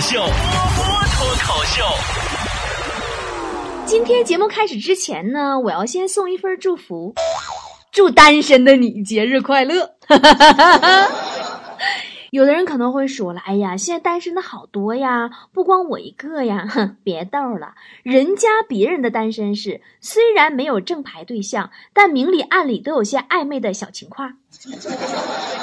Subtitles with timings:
[0.00, 0.84] 秀，波波
[1.16, 1.84] 脱口秀。
[3.84, 7.12] 今天节目开始之前呢，我要先送一份祝福，
[7.90, 9.90] 祝单身的你节日快乐。
[12.30, 16.66] 有的人可能会说了，哎呀，现在单身的好多呀，不光我一个呀。
[16.68, 24.36] 哼，别逗了，人家别人的单身是虽然没有正牌对象，但明里暗里都有些暧昧的小情况。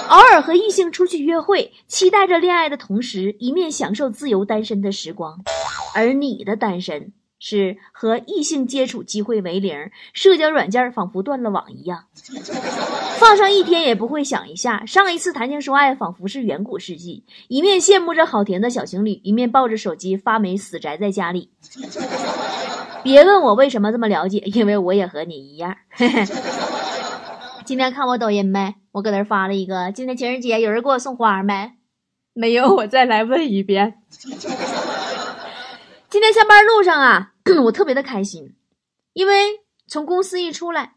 [0.10, 5.44] 偶尔和异性出去约会，期待着恋爱的同时，一面享受自由单身的时光。
[5.94, 12.06] 而你的单身是和异性接触机会为零，社交软件仿佛断了网一样。
[13.28, 17.26] 放上一天也不会想一下，上一次谈情说爱仿佛是远古世纪。
[17.48, 21.50] 一面羡慕着好甜的小情侣，一面抱着手机发霉死宅在家里。
[23.02, 25.76] 别问我为什么这么了解，因为我也和你一样。
[27.66, 28.76] 今天看我抖音没？
[28.92, 31.72] 我搁那发了一个，今天情人节有人给我送花没？
[32.34, 34.04] 没有，我再来问一遍。
[36.12, 37.32] 今天下班路上啊，
[37.66, 38.54] 我特别的开心，
[39.14, 40.94] 因为从公司一出来，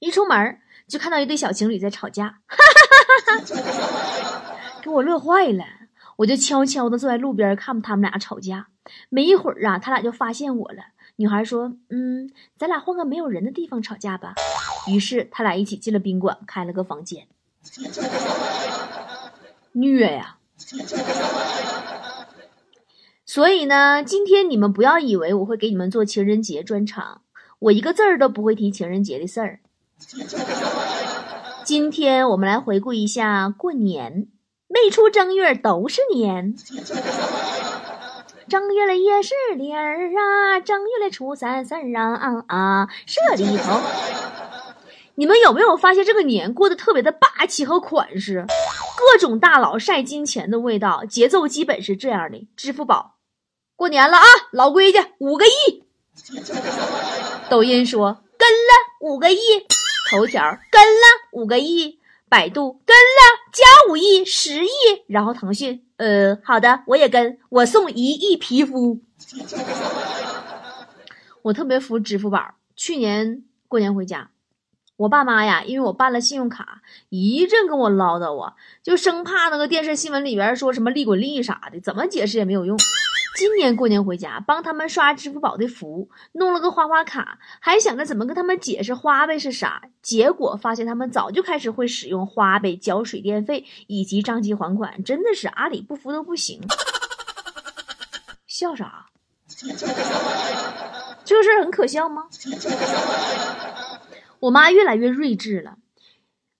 [0.00, 0.58] 一出门
[0.94, 2.38] 就看到一对小情侣在吵架，
[4.80, 5.64] 给我乐坏了。
[6.18, 8.68] 我就悄悄的坐在路边看他们俩吵架。
[9.08, 10.84] 没一会儿啊，他俩就发现我了。
[11.16, 14.34] 女孩说：“嗯，咱俩换个没有人的地方吵架吧。”
[14.86, 17.26] 于是他俩一起进了宾馆，开了个房间。
[19.72, 20.36] 虐呀！
[23.26, 27.22] 所以呢，今天你们不要以为我会给你们做情人节专场，
[27.58, 29.58] 我一个字儿都不会提情人节的事儿。
[31.64, 34.28] 今天我们来回顾一下过年，
[34.68, 36.54] 没出正月都是年。
[38.46, 43.80] 正月里也是里儿啊，正月里初三三啊啊，这里头。
[45.14, 48.44] 你们有没有发现这个年过得特别的霸气和款式？
[48.98, 53.14] 各种大佬晒金钱的味道，节奏基本是这样的：支付宝，
[53.74, 55.82] 过年了啊，老规矩，五个亿。
[57.48, 58.68] 抖音说跟了
[59.00, 59.38] 五个亿。
[60.14, 61.02] 头条跟了
[61.32, 61.98] 五个亿，
[62.28, 64.68] 百度跟了加五亿十亿，
[65.08, 69.00] 然后腾讯呃好的我也跟我送一亿皮肤。
[71.42, 72.54] 我特别服支付宝。
[72.76, 74.30] 去年过年回家，
[74.96, 78.54] 我爸妈呀，因为我办了信用卡，一阵跟我唠叨，我
[78.84, 82.78] 就生怕那个电视新闻里边说什么利滚利啥的，怎么解释也没有用。
[83.36, 96.60] 今年过年回家，帮他们刷支付宝的福，弄了个花花卡，还想着怎么跟他们解释花呗是啥，结果发现他们早就开始会使用花呗交水电费以及账期还款，真的是阿里不服都不行。
[98.46, 99.06] 笑啥？
[101.24, 102.28] 这个事儿很可笑吗？
[104.38, 105.78] 我妈越来越睿智了。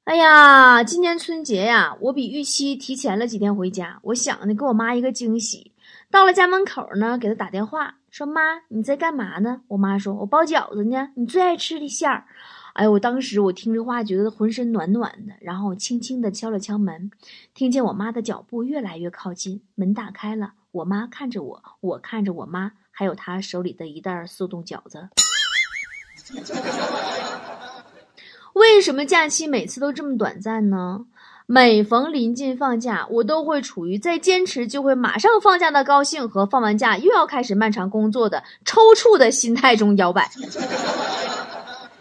[0.05, 5.71] 哎呀，今年春节呀，我比预期提前了几天回家，我想呢，给我妈一个惊喜。
[6.15, 12.25] 到了家门口呢，给他打电话说：“妈，你在干嘛呢？”我妈说：“我包饺子呢，你最爱吃的馅儿。”
[12.75, 17.11] 哎呦，我当时我听这话，觉得浑身暖暖的，然后轻轻的敲了敲门，
[17.53, 25.09] 听见我妈的脚步越来越靠近，门打开了，我妈看着我，我看着我妈，还有她手里的一袋速冻饺子。
[28.55, 31.07] 为什么假期每次都这么短暂呢？
[31.47, 40.31] 每逢临近放假，我都会处于在坚持就会马上放假的高兴和放完假又要开始漫长工作的抽搐的心态中摇摆。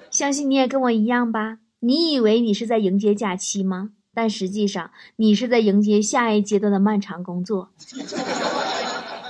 [0.10, 1.58] 相信你也跟我一样吧？
[1.82, 3.90] 你以为你是在迎接假期吗？
[4.14, 7.72] 但实际上，你是在迎接下一阶段的漫长工作。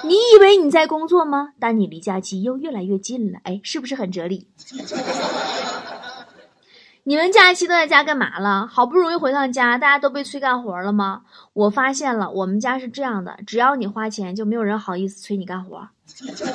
[0.04, 1.54] 你以为你在工作吗？
[1.60, 3.40] 但你离假期又越来越近了。
[3.44, 4.48] 哎，是不是很哲理？
[7.06, 8.66] 你们假期都在家干嘛了？
[8.66, 11.24] 好不容易回趟家，大家都被催干活了吗？
[11.52, 15.86] 我发现了，我们家是这样的：只要你花钱，就没有人好意思催你干活。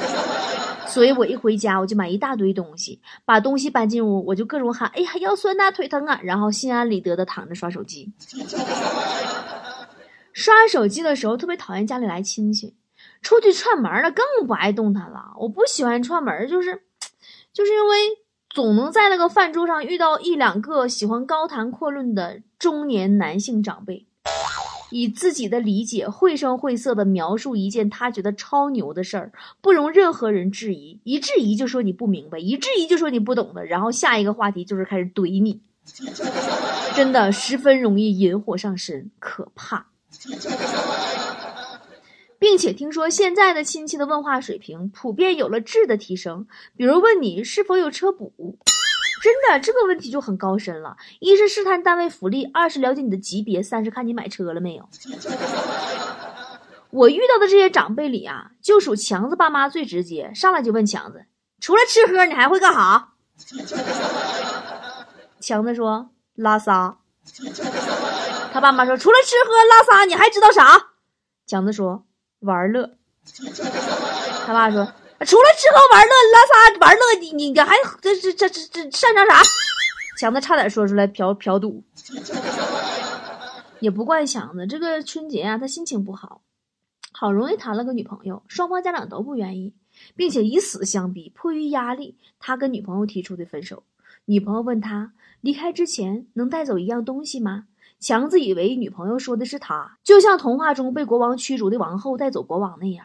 [0.88, 8.10] 所以我一回家，我就买一大堆东西，把东西搬进屋，我就各种喊：“哎呀，腰酸呐，腿疼啊！”然后心安理得的躺着刷手机。
[10.32, 12.74] 刷手机的时候特别讨厌家里来亲戚，
[13.20, 15.34] 出去串门了更不爱动弹了。
[15.36, 16.84] 我不喜欢串门，就是，
[17.52, 17.98] 就是因为。
[18.58, 24.04] 总能在那个饭桌上遇到一两个喜欢高谈阔论的中年男性长辈，
[24.90, 35.60] 以自己的理解绘声绘色的描述一件他觉得超牛的事儿，不容任何人质疑，一质疑就说你不明白，一质疑就说你不懂的，然后下一个话题就是开始怼你，
[36.96, 39.86] 真的十分容易引火上身，可怕。
[42.38, 46.46] 并且听说现在的亲戚的问话水平普遍有了质的提升，
[46.76, 48.32] 比如问你是否有车补，
[49.22, 50.96] 真的这个问题就很高深了。
[51.18, 54.88] 一是试探单位福利，二是了解你的级别，三是看你买车了没有。
[56.90, 61.26] 我遇到的这些长辈里啊，就属强子爸妈最直接，上来就问强子
[61.60, 63.10] ：“除了吃喝，你还会干啥？”
[65.38, 66.96] 强子说：“拉撒。”
[68.52, 70.92] 他爸妈说：“除了吃喝拉撒，你还知道啥？”
[71.46, 72.06] 强子说
[72.40, 72.90] ：“玩乐。”
[74.46, 74.84] 他爸说
[75.26, 79.42] ：“除了吃喝玩乐拉撒玩乐，你你还这这这这这擅长啥？”
[80.18, 81.84] 强子差点说出来嫖嫖赌。
[83.80, 86.42] 也不怪强子，这个春节啊，他心情不好，
[87.12, 89.72] 好容易谈了个女朋友，双方家长都不愿意，
[90.16, 93.84] 并且以死相逼，迫于压力，他跟女朋友提出的分手。
[94.24, 97.66] 女朋友问他离开之前能带走一样东西吗？
[98.00, 103.04] 强子以为女朋友说的是他，就像童话中被国王驱逐的王后带走国王那样。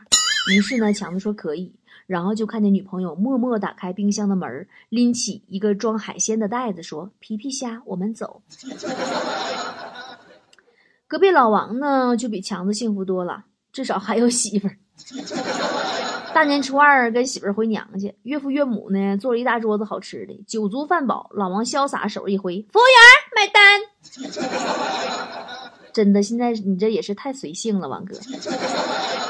[0.53, 1.73] 于是呢，强子说可以，
[2.05, 8.43] 然后就看见女朋友默默打开冰箱的门，拎起一个装海鲜的袋子，说：“皮皮虾，我们走。”
[11.07, 14.77] 隔壁老王呢，就比强子幸福多了，至少还有媳妇儿。
[16.33, 23.92] 大年初二跟媳妇儿回娘家，岳父岳母呢做了一大桌子好吃的，酒足饭饱，老王潇洒手一挥，服务员买单。
[25.93, 28.17] 真的，现在你这也是太随性了，王哥，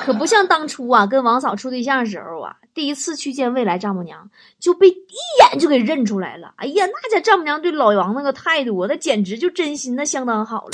[0.01, 4.95] 可不像当初啊，跟王嫂处对象的时候啊，第一次去见未来丈母娘就被一
[5.41, 6.53] 眼就给认出来了。
[6.55, 10.71] 哎呀，那家丈母娘对老王那个态度，那简直就真心的相当好了。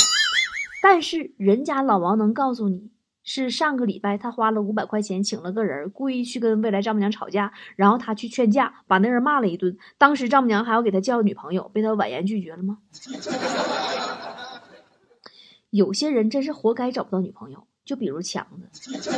[0.84, 2.90] 但是人家老王能告诉你，
[3.32, 9.78] 是上个礼拜他花了五百块钱请了个人，故意去跟未来丈母娘吵架，然后他去劝架，把那人骂了一顿。
[10.00, 12.80] 当时丈母娘还要给他叫女朋友，被他婉言拒绝了吗？
[15.70, 19.12] 有些人真是活该找不到女朋友，就比如强子。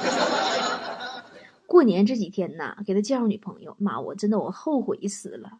[1.66, 5.60] 过年这几天呐，给他介绍女朋友，妈，我真的我后悔死了。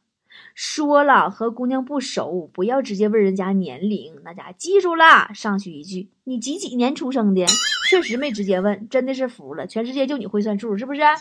[0.56, 4.16] 说了和姑娘不熟，不要直接问人家年龄。
[4.24, 7.46] 那家记住了，上去一句：“你几几年出生的？”
[7.90, 9.68] 确实没直接问，真的是服了。
[9.68, 11.02] 全世界就你会算数，是不是？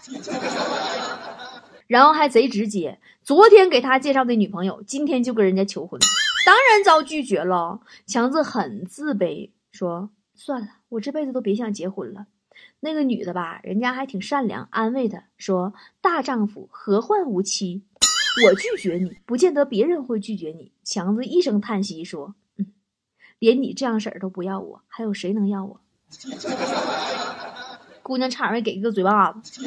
[1.88, 5.98] 然后还贼直接，昨天给他介绍的女朋友，今天就跟人家求婚，
[6.46, 7.80] 当然遭拒绝了。
[8.06, 12.26] 强子很自卑，说：“算了，我这辈子都别想结婚了。”
[12.78, 17.82] 那个女的吧，人家还挺善良，安慰他说：“大丈夫何患无妻？”
[18.46, 20.72] 我拒绝你，不见得别人会拒绝你。
[20.84, 22.66] 强子一声叹息说：“嗯，
[23.38, 25.80] 连你这样婶儿都不要我，还有谁能要我？”
[28.02, 29.62] 姑娘差点给一个嘴巴子。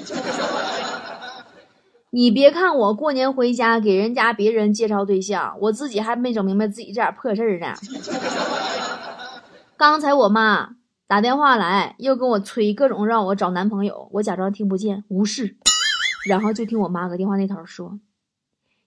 [2.09, 7.73] 你别看我过年回家给人家别人介绍对象，我自己还没整明白自己这点破事儿呢。
[9.75, 10.75] 刚才我妈
[11.07, 15.57] 打电话来，又跟我催各种让我找男朋友，我假装听不见，无视。
[16.27, 17.99] 然后就听我妈搁电话那头说。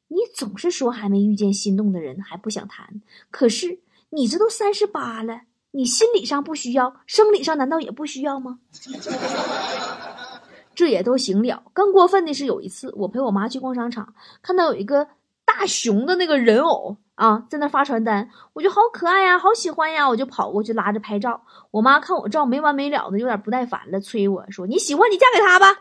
[0.09, 3.81] 你总是说还没遇见心动的人还不想谈，可是
[4.11, 5.41] 你这都三十八了，
[5.73, 8.61] 你心理上不需要，生理上难道也不需要吗？
[10.75, 11.63] 这也都行了。
[11.73, 15.09] 更过分的是，有一次我陪我妈去逛商场，看到有一个
[15.45, 21.43] 大熊的那个人偶啊，在那发传单，我就好可爱呀，好喜欢呀，我就跑过去拉着拍照。
[21.71, 25.79] 我妈看我照没完没了的，有点不耐烦了，催我说：“你喜欢你嫁给他吧，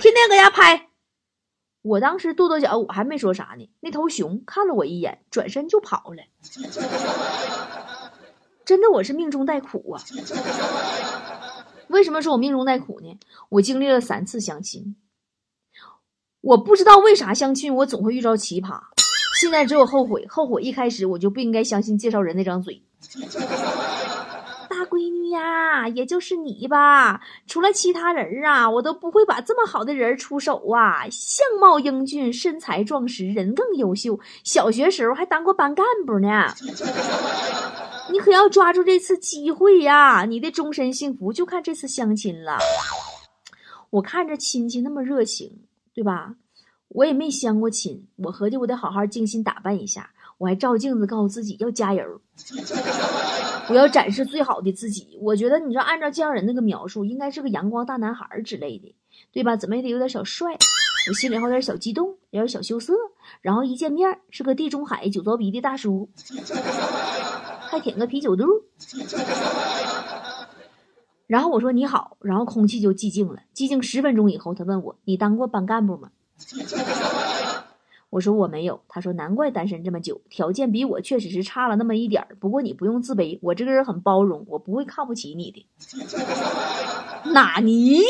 [0.00, 0.88] 天天搁家拍。”
[1.82, 3.68] 我当时跺跺脚，我还没说啥呢。
[3.80, 6.22] 那头熊看了我一眼，转身就跑了。
[8.64, 10.00] 真的，我是命中带苦啊！
[11.88, 13.18] 为什么说我命中带苦呢？
[13.48, 14.94] 我经历了三次相亲，
[16.40, 18.80] 我不知道为啥相亲我总会遇着奇葩。
[19.40, 22.80] 现在只有后悔，后悔一开始我就不应该相信介绍人那张嘴。
[25.32, 31.08] 呀，也就是你吧，除了其他人啊，我都不会把这么好的人出手啊！
[31.10, 36.54] 相貌英俊，身材壮实，人更优秀，小学时候还当过班干部呢。
[38.10, 40.24] 你可要抓住这次机会呀！
[40.24, 42.58] 你的终身幸福就看这次相亲了。
[43.90, 45.60] 我看着亲戚那么热情，
[45.92, 46.34] 对吧？
[46.88, 50.10] 我也没相过亲，我合计我得好好精心打扮一下。
[50.38, 52.02] 我还照镜子告诉自己要加油，
[53.68, 55.18] 我要展示最好的自己。
[55.20, 58.94] 我觉得你说按照介绍人那个描述，应该是个阳光大男孩之类的，
[59.32, 59.56] 对吧？
[59.56, 60.52] 怎么也得有点小帅，
[61.08, 62.94] 我心里还有点小激动，有点小羞涩。
[63.40, 66.08] 然后一见面是个地中海酒糟鼻的大叔，
[67.60, 68.44] 还舔个啤酒肚。
[71.26, 73.40] 然后我说你好，然后空气就寂静了。
[73.54, 76.10] 寂静十分钟以后，他问我：“你当过班干部吗？”
[78.12, 82.36] 我说我没有，他说难怪单身这么久，条件比我确实是差了那么一点儿。
[82.38, 85.66] 不过你不用自卑，我这个人很包容，我不会看不起你的。
[87.32, 88.02] 哪尼？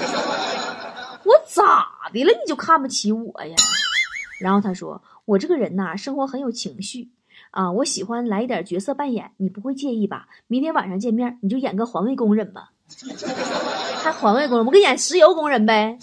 [1.24, 2.32] 我咋的了？
[2.32, 3.54] 你就看不起我呀？
[4.40, 7.10] 然后他说我这个人呐，生活很有情绪
[7.50, 10.26] 啊，我喜欢来一点角色扮演，你不会介意吧？
[10.46, 12.70] 明天晚上见面，你就演个环卫工人吧。
[14.02, 15.96] 还环卫工人，我给演石油工人呗。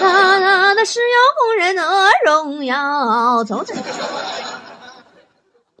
[0.00, 1.82] 那那那石油工人的
[2.24, 3.74] 荣耀，走走。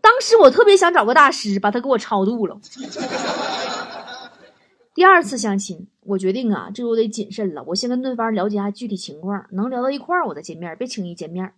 [0.02, 2.58] 当时我特别想找个大师把他给我超度了。
[4.94, 7.62] 第二次相亲，我决定啊，这我得谨慎了。
[7.66, 11.52] 我先跟对方了解下具体情况，能聊到一块儿我再见面，别轻易见面。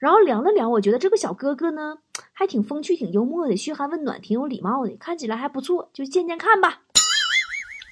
[0.00, 1.98] 然后聊了聊，我觉得这个小哥哥呢，
[2.32, 6.80] 还挺风趣、挺幽默的，嘘寒问暖，挺有礼貌的，看起来还不错，就见见看吧。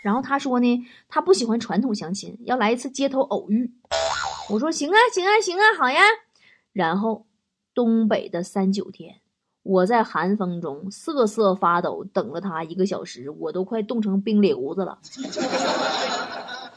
[0.03, 3.73] 然后他说呢，他不喜欢传统相亲，要来一次街头偶遇。
[4.51, 6.01] 我说行啊，行啊，行啊，好呀。
[6.73, 7.27] 然后
[7.75, 9.17] 东北的三九天，
[9.63, 14.99] 我在寒风中瑟瑟发抖，等了他一个小时，我都快冻成冰瘤子了。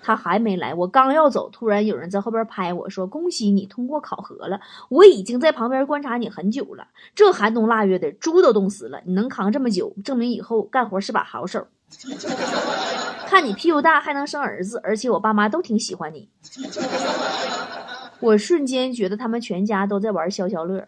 [0.03, 4.59] 他还没来，我刚要走，突然有人在后边拍我说：“恭喜你通过考核了，
[4.89, 6.87] 我已经在旁边观察你很久了。
[7.13, 11.67] 这寒冬腊月的，猪都冻死了，你能扛这么久，证明以后干活是把好手。
[13.31, 16.27] 看你屁股大，还能生儿子，而且我爸妈都挺喜欢你。”
[18.19, 20.85] 我瞬间觉得他们全家都在玩消消乐。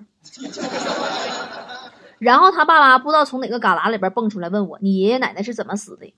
[2.20, 6.14] 然后他爸妈不知道从哪个旮旯里边蹦出来问我：“你爷爷奶奶是怎么死的？”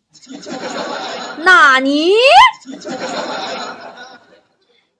[1.45, 2.11] 纳尼？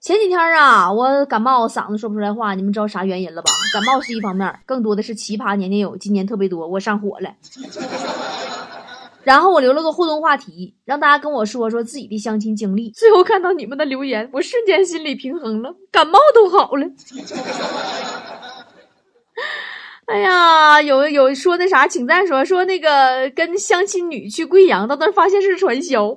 [0.00, 3.50] 前几天啊，我感冒，嗓子说不出来话，你们知道啥原因了吧？
[3.74, 7.34] 感冒是一方面，更多的是奇葩年年有，今年特别多，我上火了。
[9.26, 12.92] 然后我留了个互动话题，让大家跟我说说自己的相亲经历。
[12.94, 16.86] 最后看到你们的留言，我瞬间心理平衡了，感冒都好了。
[20.06, 26.16] 哎呀，有有说那啥，请再说说那个跟相亲女去贵阳，到那发现是传销。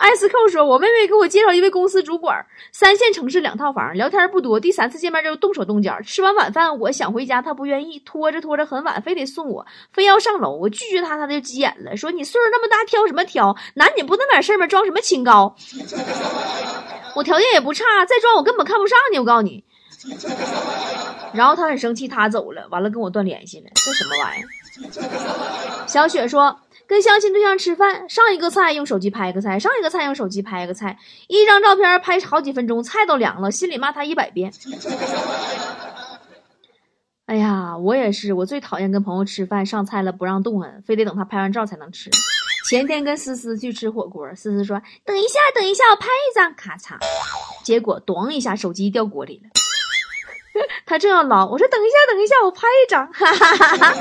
[0.00, 2.34] 艾斯寇说，我妹妹给我介绍一位公司主管，
[2.72, 6.00] 三线城市两套房，聊天不多，第三次见面就动手动脚。
[6.00, 13.54] 吃完晚饭，我想回家，他不愿意，拖着拖着很晚，非得送我，非要上楼，我拒绝他，他就急眼了，说你岁数那么大，挑什么挑？
[13.74, 14.66] 男女不那点事儿吗？
[14.66, 15.54] 装什么清高？
[17.14, 19.62] 我条件也不差，再装我根本看不上你，我告诉你。
[21.34, 25.86] 然后他很生气，他走了，完了跟我断联系了，这什么玩意儿？
[25.86, 26.58] 小雪说，
[26.90, 34.52] 跟相亲对象吃饭，上一个菜用手机拍个菜，上一个菜用手机拍个菜，一张照片拍好几分钟，菜都凉了，心里骂他一百遍。
[37.26, 42.10] 哎呀，我也是，我最讨厌跟朋友吃饭，上菜了不让动弹，非得等他拍完照才能吃。
[42.68, 46.98] 前天跟思思去吃火锅，思思说：“等一下，等一下，我拍一张。”咔嚓，
[47.62, 49.50] 结果咣一下，手机掉锅里了。
[50.84, 53.06] 他正要捞，我说等一下，等一下，我拍一张。
[53.14, 53.94] 哈哈哈哈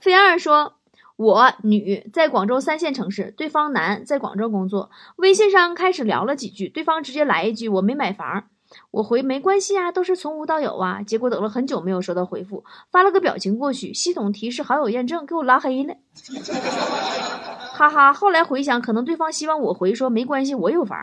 [0.00, 0.74] 菲二说
[1.16, 4.90] ：“我女在广州三线城市，对方男在广州工作。
[5.16, 8.44] 微信上开始聊了几句，对方直接来一句：我没买房。
[8.90, 11.02] 我回没关系啊，都是从无到有啊。
[11.02, 15.94] 结果等了很久没有收到回复，发了个表情过去，系统提示好友验证，给我拉黑了。
[17.72, 20.98] 哈哈，后来回想，可能对方希望我回说没关系，我有房。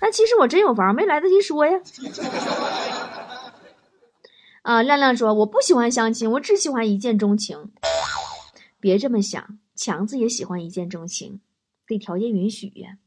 [0.00, 1.78] 但其实我真有房，没来得及说呀。
[4.62, 7.70] ”啊，亮亮说：“我不喜欢相亲，我只喜欢一见钟情。
[8.82, 11.40] 别这么想，强子也喜欢一见钟情，
[11.86, 12.98] 得条件允许呀。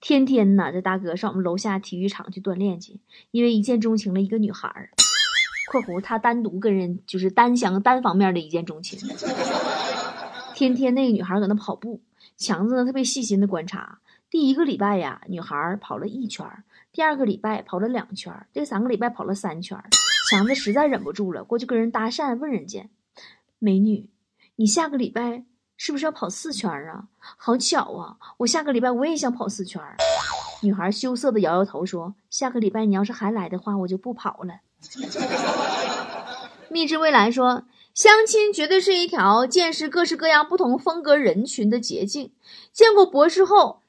[0.00, 3.00] 天天呢，这大哥上我们楼下体育场去锻炼去，
[3.32, 4.90] 因为一见钟情了一个女孩儿。
[5.72, 9.00] （括弧他单独跟人就是单相单方面的一见钟情。
[10.54, 12.00] 天天那个女孩搁那跑步，
[12.36, 13.98] 强子呢特别细心的观察。
[14.30, 16.46] 第一个礼拜呀，女孩跑了一圈；
[16.92, 19.76] 第二个礼拜跑了两圈儿；第三个礼拜跑了三圈。”
[20.30, 22.88] 强子实在忍不住了，过去跟人搭讪，问人家
[23.58, 24.08] ：“美女，
[24.56, 25.44] 你下个礼拜
[25.76, 27.08] 是不是要跑四圈啊？
[27.18, 29.82] 好巧啊，我下个礼拜我也想跑四圈。”
[30.62, 34.60] 女孩羞涩的摇摇头说：“下个礼拜你要是还来的话，我就不跑了。
[36.70, 42.32] ”蜜汁未来说：“相亲绝对是一条见识各式各样、不同风格人群的捷径。
[42.72, 43.82] 见过博士后，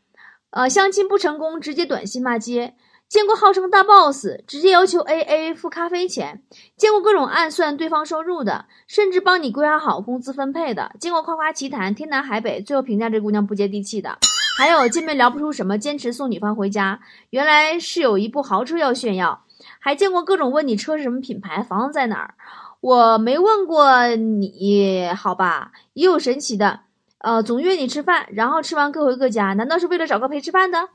[0.50, 2.75] 呃，相亲不成功，直接短信骂街。”
[3.15, 6.43] 见过号称大 boss 直接要求 A A 付咖啡钱，
[6.75, 14.17] 见过各种暗算对方收入的，甚至帮你规划好工资分配的，见过夸夸其谈天南海北，最后评价这姑娘不接地气的，
[14.57, 19.45] 还有见面聊不出什么，坚持送女方回家，原来是有一部豪车要炫耀，
[19.79, 22.34] 还见过各种问你车是什么品牌，房子在哪儿，
[22.81, 25.72] 我没问过你好吧？
[25.93, 26.81] 也有神奇的，
[27.19, 30.89] 呃，总约你吃饭，然后吃完各回各家，难道是为了找个陪吃饭的？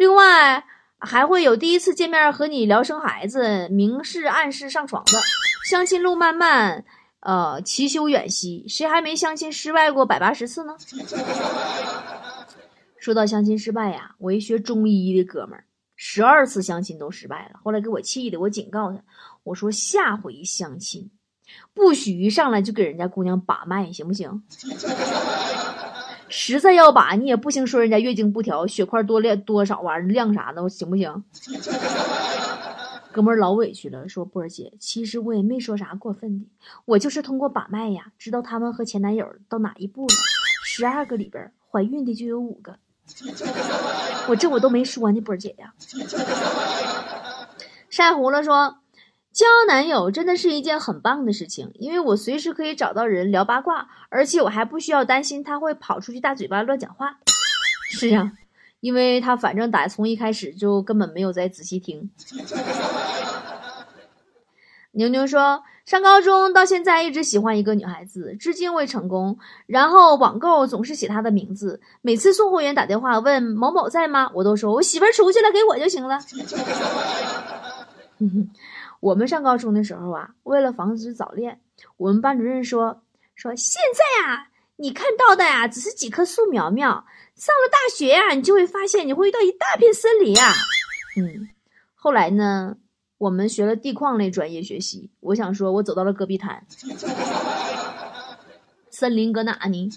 [0.00, 0.64] 另外
[0.98, 5.12] 还会有第一次见面和你聊生孩子、明示暗示上床的，
[5.68, 6.86] 相亲路漫漫，
[7.20, 10.74] 呃，其修远兮，谁还没相亲失败过百八十次呢？
[12.98, 15.66] 说到相亲失败呀，我一学中医的哥们儿，
[15.96, 19.02] 十二次相亲都失败了，后来给我气的，我警告他，
[19.44, 21.10] 我说下回相亲
[21.74, 24.42] 不许一上来就给人家姑娘把脉，行不行？
[26.30, 31.24] 实在要把，你也不行说人家月经不调，血块多量多少玩意儿量啥的，行不行？
[33.12, 36.46] 哥们儿老委屈了，说波儿姐，其实我也没说啥过分的，
[36.84, 40.14] 我就是通过把脉呀，知道他们和前男友到哪一步了。
[40.64, 42.76] 十二个里边怀孕的就有五个，
[44.28, 45.74] 我这我都没说呢，波儿姐呀。
[47.90, 48.76] 晒糊了说，
[49.32, 57.18] 交男友真的是一件很棒的事情，因为我随时可以找到人聊八卦，而且我还不需要担心他会跑出去大嘴巴乱讲话。
[57.90, 58.32] 是啊。
[58.80, 62.10] 因为他反正打从一开始就根本没有在仔细听。
[64.92, 69.38] 牛牛说，上高中到现在一直喜欢一个女孩子，至今未成功。
[69.66, 76.18] 然后网购总是写她的名字，每次送货员打电话问某某在吗，我都说我媳妇儿出去了，给我就行了。
[79.00, 81.60] 我们上高中的时候啊，为了防止早恋，
[81.96, 83.02] 我们班主任说
[83.34, 87.04] 说现在啊，你看到的呀，只是几棵树苗苗。
[87.34, 90.52] 上了大学呀，你就会发现你会遇到一大片森林呀。
[91.16, 91.48] 嗯，
[91.94, 92.76] 后来呢，
[93.16, 95.10] 我们学了地矿类专业学习。
[95.20, 96.66] 我想说，我走到了戈壁滩，
[98.90, 99.88] 森林搁哪呢？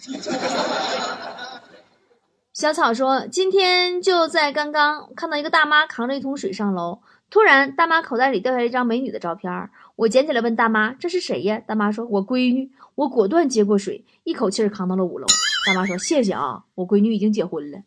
[2.53, 7.01] 小草说，今天就在刚刚看到一个大妈扛着一桶水上楼，
[7.33, 9.51] 突然大妈口袋里掉下一张美女的照片，
[9.95, 15.25] 我捡起来问大妈：“这是谁呀？”大妈说：“我闺女。”我果断接过水，一口气扛到了五楼。
[15.65, 17.79] 大妈说：“谢谢啊，我闺女已经结婚了。”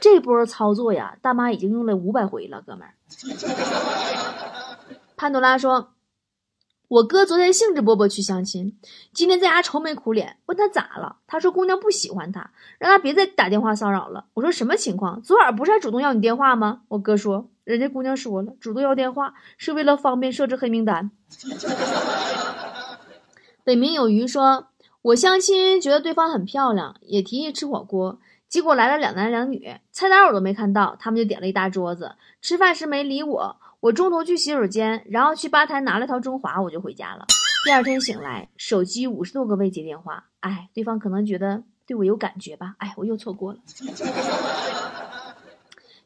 [0.00, 2.94] 这波操作呀，大妈已经用了五百回了，哥们儿。
[5.16, 5.90] 潘多拉说
[6.94, 8.78] ：“我哥昨天兴致勃勃去相亲，
[9.12, 10.36] 今天在家愁眉苦脸。
[10.46, 14.26] 问他咋了，他说姑娘不喜欢他，让他别再打电话骚扰了。
[14.34, 15.20] 我说什么情况？
[15.20, 16.82] 昨晚不是还主动要你电话吗？
[16.86, 21.10] 我哥说，人家姑娘说了，主动要电话是为了方便设置黑名单。”
[23.64, 24.68] 北冥有鱼说
[25.02, 28.20] ：“我相亲觉得对方很漂亮，也提议吃火锅。
[28.48, 32.12] 结果来了两男两女，菜单我都没看到，他们就点了一大桌子。
[32.40, 37.26] 吃饭时没理我，我中途去洗手间，然后去吧台拿了条中华，我就回家了。
[37.66, 40.24] 第二天醒来，手机五十多个未接电话。
[40.40, 42.76] 哎，对方可能觉得对我有感觉吧？
[42.78, 43.58] 哎，我又错过了。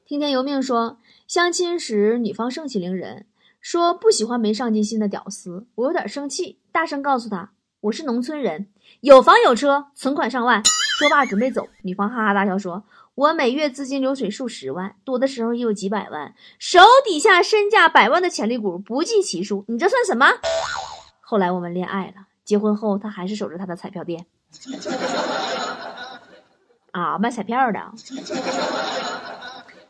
[0.05, 3.27] 听天由命说，相亲时女方盛气凌人。”
[3.63, 8.67] 说不喜欢没上进心的屌丝，我有点生气，大声告诉他我是农村人，
[9.03, 10.61] 有房有车，存款上万。
[10.65, 12.83] 说罢准备走，女方哈哈大笑说
[13.19, 20.29] ：“我每月资金流水数十万，多的时候也有几百万，手底下身价百万的潜力股不计其数，你这算什么？”
[21.21, 24.25] 后来我们恋爱了，结婚后他还是守着他的彩票店，
[26.93, 27.81] 啊，卖彩票的。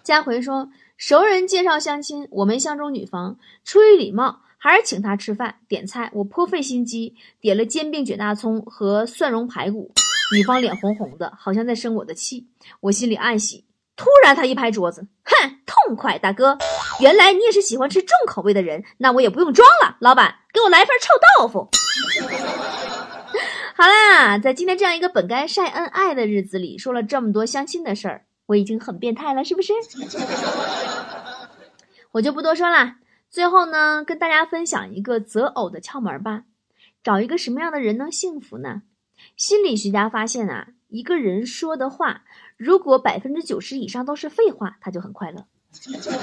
[0.03, 0.71] 佳回说。
[0.97, 6.11] 熟人介绍相亲，我没相中女方，出于礼貌，还是请她吃饭点菜。
[6.13, 9.93] 我颇费心机，点了煎饼卷大葱和蒜蓉排骨。
[10.35, 12.49] 女方脸红红的，好像在生我的气。
[12.81, 13.65] 我心里暗喜。
[13.97, 16.57] 突然，他一拍桌子，哼，痛快，大哥，
[17.01, 19.97] 原来你也是喜欢吃重口味的人，那我也不用装了。
[20.01, 21.69] 老板，给我来份臭豆腐。
[23.75, 28.25] 好啦，在今天这样一个本该晒恩爱的日子里，说了这么多相亲的事儿。
[28.47, 29.73] 我已经很变态了，是不是？
[32.13, 32.95] 我就不多说了。
[33.29, 36.45] 最后呢，跟大家分享一个择偶的窍门吧。
[37.03, 38.83] 找一个什么样的人能幸福呢？
[39.39, 42.23] 心理学家发现啊，一个人说的话，
[42.57, 45.43] 如果百分之九十以上都是废话，他就很快乐；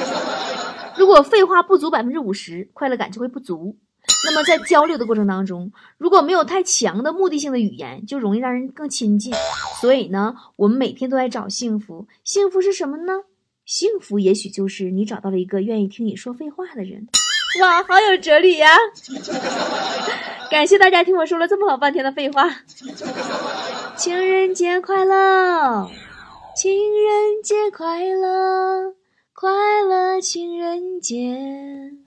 [1.00, 3.78] 如果废话不足百分之五十，快乐感就会不足。
[4.26, 9.34] 那么在交流的过程当中，如果没有太强的目的性的语言，就容易让人更亲近。
[9.80, 12.10] 所以呢，我们每天都在找幸福。
[12.26, 13.14] 幸福是什么呢？
[13.64, 17.08] 幸福也许就是你找到了一个愿意听你说废话的人。
[17.62, 18.70] 哇，好有哲理呀！
[20.52, 22.50] 感谢大家听我说了这么好半天的废话。
[23.96, 25.90] 情人节快乐，
[26.56, 28.94] 情人节快乐。
[29.38, 29.50] 快
[29.90, 31.14] 乐情人节，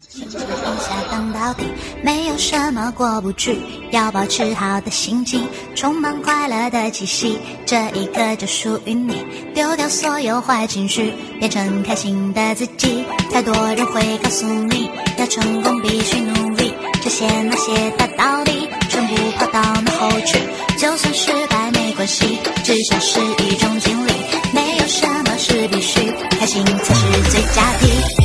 [0.08, 1.64] 心就往下荡到底，
[2.02, 3.58] 没有什么过不去，
[3.90, 13.04] 要保持好的心情，充满快乐的气息，这一刻就属于你，丢掉所有坏情绪，变成开心的自己。
[13.30, 20.38] 太多人会告诉你，要成功必须努力，这些那些大道理，全部抛到脑后去，
[20.78, 24.12] 就算失败没关系，至少是一种经历，
[24.52, 26.00] 没有什么是必须，
[26.38, 28.17] 开心才是最佳题。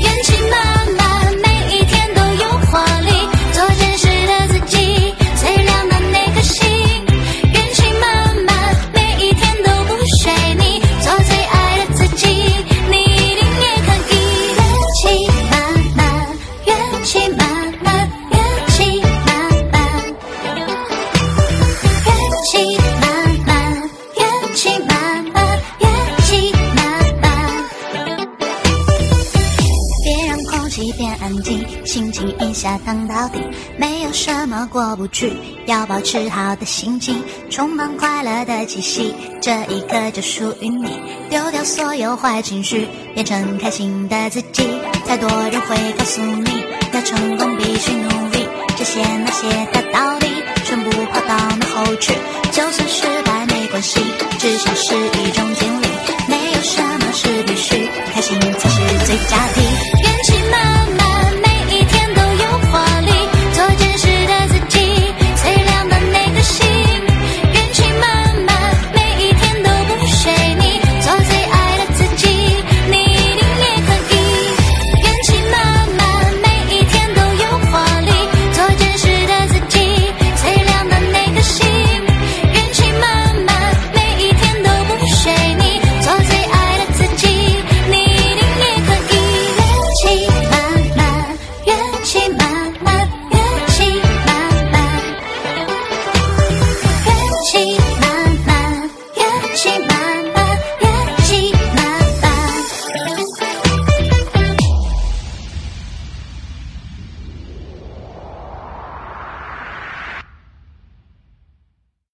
[32.14, 33.42] 情一下荡到底，
[33.78, 35.34] 没有什么过不去，
[35.66, 41.02] 要保持好的心情，充满快乐的气息，这一刻就属于你。
[41.30, 44.70] 丢掉所有坏情绪，变成开心的自己。
[45.08, 48.48] 太多人会告诉你，要成功必须努力，
[48.78, 50.28] 这些那些的道理，
[50.64, 52.14] 全部抛到脑后去。
[52.52, 54.00] 就算失败没关系，
[54.38, 55.88] 至少是一种经历。
[56.30, 59.62] 没有什么是必须，开心才是最佳题。